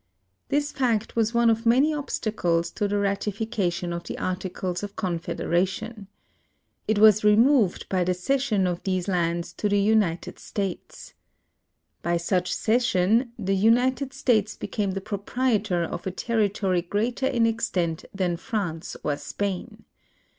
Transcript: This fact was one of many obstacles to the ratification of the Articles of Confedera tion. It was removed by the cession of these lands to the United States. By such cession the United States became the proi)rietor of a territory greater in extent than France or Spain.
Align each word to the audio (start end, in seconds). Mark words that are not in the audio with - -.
This 0.49 0.71
fact 0.71 1.15
was 1.15 1.35
one 1.35 1.51
of 1.51 1.63
many 1.67 1.93
obstacles 1.93 2.71
to 2.71 2.87
the 2.87 2.97
ratification 2.97 3.93
of 3.93 4.03
the 4.05 4.17
Articles 4.17 4.81
of 4.81 4.95
Confedera 4.95 5.67
tion. 5.67 6.07
It 6.87 6.97
was 6.97 7.23
removed 7.23 7.85
by 7.87 8.03
the 8.03 8.15
cession 8.15 8.65
of 8.65 8.81
these 8.81 9.07
lands 9.07 9.53
to 9.53 9.69
the 9.69 9.77
United 9.79 10.39
States. 10.39 11.13
By 12.01 12.17
such 12.17 12.51
cession 12.51 13.33
the 13.37 13.55
United 13.55 14.11
States 14.11 14.55
became 14.55 14.93
the 14.93 15.01
proi)rietor 15.01 15.87
of 15.87 16.07
a 16.07 16.11
territory 16.11 16.81
greater 16.81 17.27
in 17.27 17.45
extent 17.45 18.03
than 18.11 18.37
France 18.37 18.97
or 19.03 19.17
Spain. 19.17 19.85